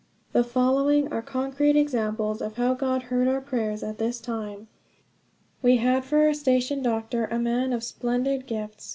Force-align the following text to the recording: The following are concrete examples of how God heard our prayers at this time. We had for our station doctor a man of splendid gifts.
The 0.33 0.43
following 0.43 1.13
are 1.13 1.21
concrete 1.21 1.75
examples 1.75 2.41
of 2.41 2.55
how 2.55 2.73
God 2.73 3.03
heard 3.03 3.27
our 3.27 3.39
prayers 3.39 3.83
at 3.83 3.99
this 3.99 4.19
time. 4.19 4.67
We 5.61 5.77
had 5.77 6.03
for 6.03 6.25
our 6.25 6.33
station 6.33 6.81
doctor 6.81 7.25
a 7.25 7.37
man 7.37 7.71
of 7.71 7.83
splendid 7.83 8.47
gifts. 8.47 8.89